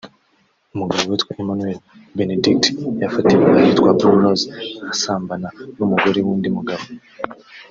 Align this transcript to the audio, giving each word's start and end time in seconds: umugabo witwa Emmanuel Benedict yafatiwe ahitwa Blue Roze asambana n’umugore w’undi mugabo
umugabo 0.73 1.01
witwa 1.09 1.31
Emmanuel 1.41 1.77
Benedict 2.17 2.63
yafatiwe 3.01 3.45
ahitwa 3.59 3.89
Blue 3.97 4.19
Roze 4.21 4.45
asambana 4.93 5.47
n’umugore 5.77 6.19
w’undi 6.25 6.49
mugabo 6.57 6.83